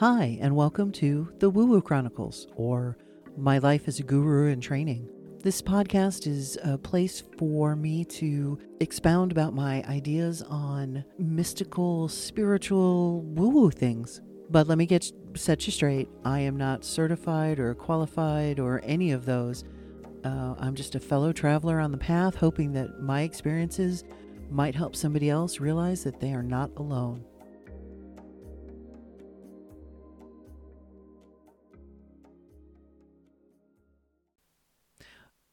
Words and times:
Hi, 0.00 0.38
and 0.40 0.56
welcome 0.56 0.92
to 0.92 1.30
the 1.40 1.50
Woo 1.50 1.66
Woo 1.66 1.82
Chronicles, 1.82 2.46
or 2.56 2.96
My 3.36 3.58
Life 3.58 3.86
as 3.86 4.00
a 4.00 4.02
Guru 4.02 4.46
in 4.46 4.58
Training. 4.58 5.06
This 5.42 5.60
podcast 5.60 6.26
is 6.26 6.56
a 6.64 6.78
place 6.78 7.22
for 7.36 7.76
me 7.76 8.06
to 8.06 8.58
expound 8.80 9.30
about 9.30 9.52
my 9.52 9.84
ideas 9.84 10.40
on 10.40 11.04
mystical, 11.18 12.08
spiritual, 12.08 13.20
woo 13.20 13.50
woo 13.50 13.70
things. 13.70 14.22
But 14.48 14.68
let 14.68 14.78
me 14.78 14.86
get 14.86 15.12
set 15.34 15.66
you 15.66 15.70
straight 15.70 16.08
I 16.24 16.40
am 16.40 16.56
not 16.56 16.82
certified 16.82 17.58
or 17.58 17.74
qualified 17.74 18.58
or 18.58 18.80
any 18.84 19.10
of 19.10 19.26
those. 19.26 19.64
Uh, 20.24 20.54
I'm 20.58 20.76
just 20.76 20.94
a 20.94 21.00
fellow 21.00 21.30
traveler 21.30 21.78
on 21.78 21.92
the 21.92 21.98
path, 21.98 22.36
hoping 22.36 22.72
that 22.72 23.02
my 23.02 23.20
experiences 23.20 24.04
might 24.48 24.74
help 24.74 24.96
somebody 24.96 25.28
else 25.28 25.60
realize 25.60 26.04
that 26.04 26.20
they 26.20 26.32
are 26.32 26.42
not 26.42 26.70
alone. 26.78 27.22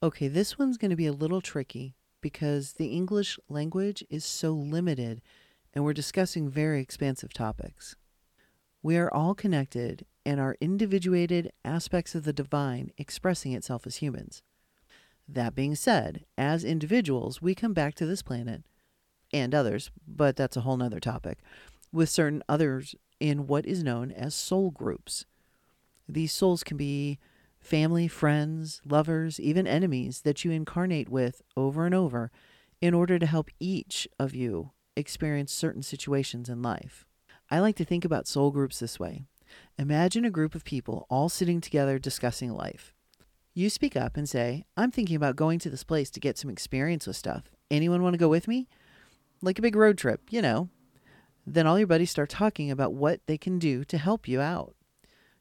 Okay, 0.08 0.30
this 0.30 0.58
one's 0.58 0.78
going 0.78 0.92
to 0.92 0.96
be 0.96 1.06
a 1.06 1.12
little 1.12 1.42
tricky 1.42 1.94
because 2.22 2.76
the 2.76 2.88
English 2.88 3.38
language 3.50 4.06
is 4.10 4.24
so 4.24 4.54
limited 4.54 5.22
and 5.74 5.84
we're 5.84 5.92
discussing 5.92 6.50
very 6.50 6.80
expansive 6.80 7.34
topics. 7.34 7.98
We 8.82 8.96
are 8.96 9.14
all 9.14 9.36
connected 9.36 10.06
and 10.26 10.40
are 10.40 10.56
individuated 10.62 11.52
aspects 11.66 12.16
of 12.16 12.24
the 12.24 12.32
divine 12.32 12.92
expressing 12.98 13.52
itself 13.52 13.86
as 13.86 13.98
humans. 13.98 14.44
That 15.28 15.54
being 15.54 15.76
said, 15.76 16.24
as 16.38 16.64
individuals, 16.64 17.42
we 17.42 17.54
come 17.54 17.74
back 17.74 17.94
to 17.96 18.06
this 18.06 18.22
planet 18.22 18.64
and 19.34 19.54
others, 19.54 19.92
but 20.08 20.38
that's 20.38 20.56
a 20.56 20.62
whole 20.62 20.78
nother 20.78 21.02
topic, 21.02 21.40
with 21.92 22.08
certain 22.08 22.42
others 22.48 22.96
in 23.20 23.46
what 23.46 23.66
is 23.66 23.84
known 23.84 24.14
as 24.14 24.34
soul 24.34 24.72
groups. 24.72 25.26
These 26.08 26.32
souls 26.32 26.64
can 26.64 26.78
be 26.78 27.20
family, 27.68 28.08
friends, 28.08 28.82
lovers, 28.86 29.42
even 29.42 29.68
enemies 29.68 30.22
that 30.22 30.46
you 30.46 30.52
incarnate 30.52 31.10
with 31.10 31.42
over 31.58 31.86
and 31.86 31.94
over 31.94 32.32
in 32.80 32.94
order 32.94 33.20
to 33.20 33.26
help 33.26 33.50
each 33.60 34.08
of 34.18 34.34
you 34.34 34.72
experience 34.96 35.52
certain 35.52 35.84
situations 35.84 36.48
in 36.48 36.62
life. 36.62 37.06
I 37.52 37.60
like 37.60 37.76
to 37.76 37.86
think 37.86 38.06
about 38.06 38.26
soul 38.26 38.52
groups 38.52 38.80
this 38.80 39.02
way. 39.02 39.26
Imagine 39.78 40.24
a 40.24 40.30
group 40.30 40.56
of 40.56 40.64
people 40.64 41.06
all 41.10 41.28
sitting 41.28 41.60
together 41.60 42.00
discussing 42.00 42.54
life. 42.54 42.94
You 43.54 43.70
speak 43.70 43.98
up 43.98 44.16
and 44.16 44.30
say, 44.30 44.64
I'm 44.78 44.92
thinking 44.92 45.18
about 45.18 45.36
going 45.36 45.60
to 45.60 45.70
this 45.70 45.84
place 45.84 46.10
to 46.12 46.22
get 46.22 46.38
some 46.38 46.50
experience 46.50 47.06
with 47.06 47.18
stuff. 47.18 47.52
Anyone 47.70 48.02
want 48.02 48.14
to 48.14 48.20
go 48.20 48.30
with 48.30 48.48
me? 48.48 48.70
Like 49.42 49.60
a 49.60 49.62
big 49.62 49.76
road 49.76 49.98
trip, 49.98 50.22
you 50.30 50.42
know. 50.42 50.70
Then 51.46 51.68
all 51.68 51.78
your 51.78 51.88
buddies 51.88 52.12
start 52.12 52.30
talking 52.30 52.72
about 52.72 52.94
what 52.94 53.20
they 53.28 53.38
can 53.38 53.60
do 53.60 53.84
to 53.86 53.98
help 53.98 54.26
you 54.26 54.40
out. 54.40 54.74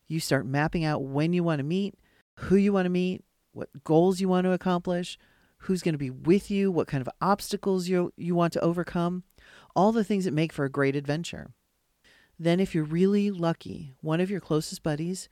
You 0.08 0.18
start 0.18 0.44
mapping 0.44 0.84
out 0.84 1.04
when 1.04 1.32
you 1.32 1.44
want 1.44 1.60
to 1.60 1.64
meet, 1.64 1.94
who 2.36 2.56
you 2.56 2.72
want 2.72 2.86
to 2.86 2.90
meet, 2.90 3.24
what 3.52 3.68
goals 3.84 4.20
you 4.20 4.28
want 4.28 4.44
to 4.44 4.52
accomplish, 4.52 5.18
who's 5.58 5.82
going 5.82 5.94
to 5.94 5.98
be 5.98 6.10
with 6.10 6.50
you, 6.50 6.70
what 6.70 6.86
kind 6.86 7.00
of 7.00 7.08
obstacles 7.20 7.88
you, 7.88 8.12
you 8.16 8.34
want 8.34 8.52
to 8.52 8.60
overcome, 8.60 9.24
all 9.74 9.92
the 9.92 10.04
things 10.04 10.24
that 10.24 10.34
make 10.34 10.52
for 10.52 10.64
a 10.64 10.70
great 10.70 10.96
adventure. 10.96 11.50
Then, 12.38 12.60
if 12.60 12.74
you're 12.74 12.84
really 12.84 13.30
lucky, 13.30 13.94
one 14.00 14.20
of 14.20 14.30
your 14.30 14.40
closest 14.40 14.82
buddies 14.82 15.28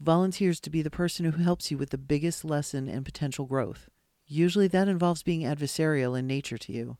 volunteers 0.00 0.60
to 0.60 0.70
be 0.70 0.82
the 0.82 0.90
person 0.90 1.24
who 1.24 1.42
helps 1.42 1.70
you 1.70 1.78
with 1.78 1.90
the 1.90 1.98
biggest 1.98 2.44
lesson 2.44 2.88
and 2.88 3.04
potential 3.04 3.46
growth. 3.46 3.88
Usually 4.26 4.68
that 4.68 4.88
involves 4.88 5.22
being 5.22 5.42
adversarial 5.42 6.18
in 6.18 6.26
nature 6.26 6.58
to 6.58 6.72
you. 6.72 6.96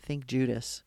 Think 0.00 0.26
Judas. 0.26 0.82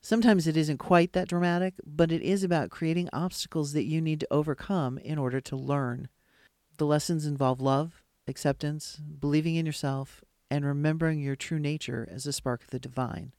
Sometimes 0.00 0.46
it 0.46 0.56
isn't 0.56 0.78
quite 0.78 1.12
that 1.12 1.28
dramatic, 1.28 1.74
but 1.84 2.12
it 2.12 2.22
is 2.22 2.44
about 2.44 2.70
creating 2.70 3.08
obstacles 3.12 3.72
that 3.72 3.86
you 3.86 4.00
need 4.00 4.20
to 4.20 4.28
overcome 4.30 4.98
in 4.98 5.18
order 5.18 5.40
to 5.40 5.56
learn. 5.56 6.08
The 6.76 6.86
lessons 6.86 7.24
involve 7.24 7.60
love, 7.60 8.02
acceptance, 8.28 9.00
believing 9.18 9.54
in 9.54 9.64
yourself, 9.64 10.22
and 10.50 10.64
remembering 10.64 11.20
your 11.20 11.36
true 11.36 11.58
nature 11.58 12.06
as 12.10 12.26
a 12.26 12.32
spark 12.32 12.62
of 12.64 12.70
the 12.70 12.78
divine. 12.78 13.32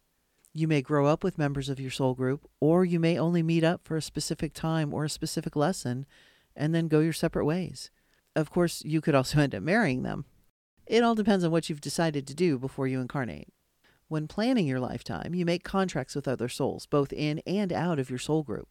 You 0.53 0.67
may 0.67 0.81
grow 0.81 1.05
up 1.05 1.23
with 1.23 1.37
members 1.37 1.69
of 1.69 1.79
your 1.79 1.91
soul 1.91 2.15
group, 2.15 2.49
or 2.59 2.83
you 2.83 2.99
may 2.99 3.19
only 3.19 3.43
meet 3.43 3.63
up 3.63 3.81
for 3.83 3.95
a 3.95 4.01
specific 4.01 4.53
time 4.53 4.91
or 4.91 5.05
a 5.05 5.09
specific 5.09 5.55
lesson 5.55 6.07
and 6.55 6.73
then 6.73 6.87
go 6.87 6.99
your 6.99 7.13
separate 7.13 7.45
ways. 7.45 7.91
Of 8.35 8.49
course, 8.49 8.83
you 8.83 9.01
could 9.01 9.13
also 9.13 9.39
end 9.41 9.53
up 9.53 9.61
marrying 9.61 10.01
them. 10.01 10.25
It 10.87 11.03
all 11.03 11.13
depends 11.13 11.43
on 11.43 11.51
what 11.51 11.69
you've 11.69 11.81
decided 11.81 12.25
to 12.27 12.33
do 12.33 12.57
before 12.57 12.87
you 12.87 12.99
incarnate. 12.99 13.49
When 14.07 14.27
planning 14.27 14.65
your 14.65 14.79
lifetime, 14.79 15.35
you 15.35 15.45
make 15.45 15.63
contracts 15.63 16.15
with 16.15 16.27
other 16.27 16.49
souls, 16.49 16.87
both 16.87 17.13
in 17.13 17.39
and 17.45 17.71
out 17.71 17.99
of 17.99 18.09
your 18.09 18.19
soul 18.19 18.41
group. 18.41 18.69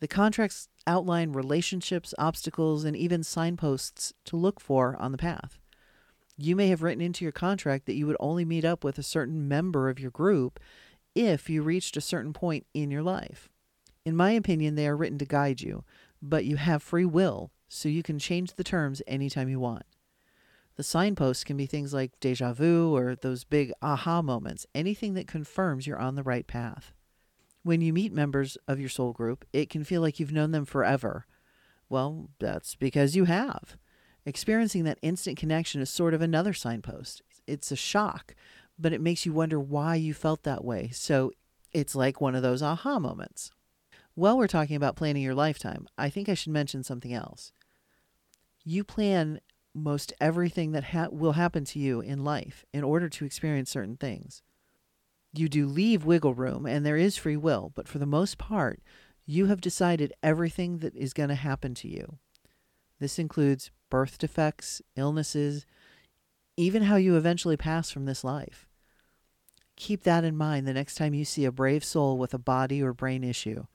The 0.00 0.08
contracts 0.08 0.68
outline 0.86 1.32
relationships, 1.32 2.12
obstacles, 2.18 2.84
and 2.84 2.96
even 2.96 3.22
signposts 3.22 4.12
to 4.26 4.36
look 4.36 4.60
for 4.60 4.96
on 4.96 5.12
the 5.12 5.18
path. 5.18 5.58
You 6.36 6.54
may 6.54 6.68
have 6.68 6.82
written 6.82 7.00
into 7.00 7.24
your 7.24 7.32
contract 7.32 7.86
that 7.86 7.94
you 7.94 8.06
would 8.06 8.16
only 8.20 8.44
meet 8.44 8.64
up 8.64 8.84
with 8.84 8.98
a 8.98 9.02
certain 9.02 9.48
member 9.48 9.88
of 9.88 9.98
your 9.98 10.10
group 10.10 10.60
if 11.14 11.48
you 11.48 11.62
reached 11.62 11.96
a 11.96 12.02
certain 12.02 12.34
point 12.34 12.66
in 12.74 12.90
your 12.90 13.02
life. 13.02 13.48
In 14.04 14.14
my 14.14 14.32
opinion, 14.32 14.74
they 14.74 14.86
are 14.86 14.96
written 14.96 15.18
to 15.18 15.24
guide 15.24 15.62
you, 15.62 15.82
but 16.20 16.44
you 16.44 16.56
have 16.56 16.82
free 16.82 17.06
will, 17.06 17.50
so 17.68 17.88
you 17.88 18.02
can 18.02 18.18
change 18.18 18.54
the 18.54 18.64
terms 18.64 19.00
anytime 19.06 19.48
you 19.48 19.58
want. 19.58 19.84
The 20.76 20.82
signposts 20.82 21.42
can 21.42 21.56
be 21.56 21.64
things 21.64 21.94
like 21.94 22.20
deja 22.20 22.52
vu 22.52 22.94
or 22.94 23.16
those 23.16 23.44
big 23.44 23.72
aha 23.80 24.20
moments, 24.20 24.66
anything 24.74 25.14
that 25.14 25.26
confirms 25.26 25.86
you're 25.86 25.98
on 25.98 26.16
the 26.16 26.22
right 26.22 26.46
path. 26.46 26.92
When 27.66 27.80
you 27.80 27.92
meet 27.92 28.12
members 28.12 28.56
of 28.68 28.78
your 28.78 28.88
soul 28.88 29.12
group, 29.12 29.44
it 29.52 29.68
can 29.68 29.82
feel 29.82 30.00
like 30.00 30.20
you've 30.20 30.30
known 30.30 30.52
them 30.52 30.64
forever. 30.64 31.26
Well, 31.88 32.30
that's 32.38 32.76
because 32.76 33.16
you 33.16 33.24
have. 33.24 33.76
Experiencing 34.24 34.84
that 34.84 35.00
instant 35.02 35.36
connection 35.36 35.80
is 35.80 35.90
sort 35.90 36.14
of 36.14 36.22
another 36.22 36.52
signpost. 36.52 37.22
It's 37.44 37.72
a 37.72 37.74
shock, 37.74 38.36
but 38.78 38.92
it 38.92 39.00
makes 39.00 39.26
you 39.26 39.32
wonder 39.32 39.58
why 39.58 39.96
you 39.96 40.14
felt 40.14 40.44
that 40.44 40.64
way. 40.64 40.90
So 40.92 41.32
it's 41.72 41.96
like 41.96 42.20
one 42.20 42.36
of 42.36 42.42
those 42.44 42.62
aha 42.62 43.00
moments. 43.00 43.50
While 44.14 44.38
we're 44.38 44.46
talking 44.46 44.76
about 44.76 44.94
planning 44.94 45.24
your 45.24 45.34
lifetime, 45.34 45.88
I 45.98 46.08
think 46.08 46.28
I 46.28 46.34
should 46.34 46.52
mention 46.52 46.84
something 46.84 47.12
else. 47.12 47.50
You 48.62 48.84
plan 48.84 49.40
most 49.74 50.12
everything 50.20 50.70
that 50.70 50.84
ha- 50.84 51.08
will 51.10 51.32
happen 51.32 51.64
to 51.64 51.80
you 51.80 52.00
in 52.00 52.22
life 52.22 52.64
in 52.72 52.84
order 52.84 53.08
to 53.08 53.24
experience 53.24 53.70
certain 53.70 53.96
things 53.96 54.44
you 55.38 55.48
do 55.48 55.66
leave 55.66 56.04
wiggle 56.04 56.34
room 56.34 56.66
and 56.66 56.84
there 56.84 56.96
is 56.96 57.16
free 57.16 57.36
will, 57.36 57.72
but 57.74 57.88
for 57.88 57.98
the 57.98 58.06
most 58.06 58.38
part, 58.38 58.80
you 59.24 59.46
have 59.46 59.60
decided 59.60 60.12
everything 60.22 60.78
that 60.78 60.94
is 60.94 61.12
going 61.12 61.28
to 61.28 61.34
happen 61.34 61.74
to 61.74 61.88
you. 61.88 62.18
This 63.00 63.18
includes 63.18 63.70
birth 63.90 64.18
defects, 64.18 64.80
illnesses, 64.96 65.66
even 66.56 66.84
how 66.84 66.96
you 66.96 67.16
eventually 67.16 67.56
pass 67.56 67.90
from 67.90 68.06
this 68.06 68.24
life. 68.24 68.66
Keep 69.76 70.04
that 70.04 70.24
in 70.24 70.36
mind 70.36 70.66
the 70.66 70.72
next 70.72 70.94
time 70.94 71.12
you 71.12 71.24
see 71.24 71.44
a 71.44 71.52
brave 71.52 71.84
soul 71.84 72.16
with 72.16 72.32
a 72.32 72.38
body 72.38 72.82
or 72.82 72.94
brain 72.94 73.22
issue. 73.22 73.66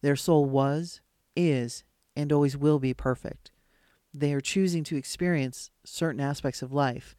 Their 0.00 0.16
soul 0.16 0.46
was, 0.46 1.02
is, 1.36 1.84
and 2.16 2.32
always 2.32 2.56
will 2.56 2.78
be 2.78 2.94
perfect. 2.94 3.50
They 4.12 4.32
are 4.32 4.40
choosing 4.40 4.84
to 4.84 4.96
experience 4.96 5.70
certain 5.84 6.20
aspects 6.20 6.62
of 6.62 6.72
life 6.72 7.16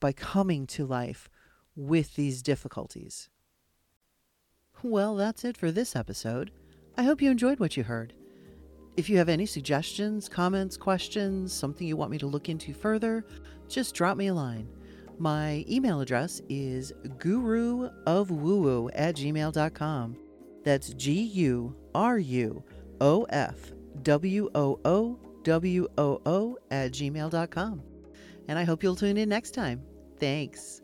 by 0.00 0.12
coming 0.12 0.66
to 0.68 0.86
life 0.86 1.28
with 1.76 2.14
these 2.14 2.42
difficulties. 2.42 3.28
Well, 4.82 5.16
that's 5.16 5.44
it 5.44 5.56
for 5.56 5.70
this 5.70 5.96
episode. 5.96 6.50
I 6.96 7.02
hope 7.02 7.22
you 7.22 7.30
enjoyed 7.30 7.58
what 7.58 7.76
you 7.76 7.84
heard. 7.84 8.12
If 8.96 9.08
you 9.10 9.18
have 9.18 9.28
any 9.28 9.46
suggestions, 9.46 10.28
comments, 10.28 10.76
questions, 10.76 11.52
something 11.52 11.86
you 11.86 11.96
want 11.96 12.10
me 12.10 12.18
to 12.18 12.26
look 12.26 12.48
into 12.48 12.72
further, 12.72 13.24
just 13.68 13.94
drop 13.94 14.16
me 14.16 14.28
a 14.28 14.34
line. 14.34 14.68
My 15.18 15.64
email 15.68 16.00
address 16.00 16.40
is 16.48 16.92
guruofwoowoo 17.18 18.90
at 18.94 19.16
gmail.com. 19.16 20.16
That's 20.64 20.94
G 20.94 21.22
U 21.22 21.76
R 21.94 22.18
U 22.18 22.64
O 23.00 23.24
F 23.30 23.72
W 24.02 24.50
O 24.54 24.80
O 24.84 25.18
W 25.42 25.88
O 25.98 26.20
O 26.26 26.56
at 26.70 26.92
gmail.com. 26.92 27.82
And 28.48 28.58
I 28.58 28.64
hope 28.64 28.82
you'll 28.82 28.96
tune 28.96 29.16
in 29.16 29.28
next 29.28 29.52
time. 29.52 29.82
Thanks. 30.18 30.80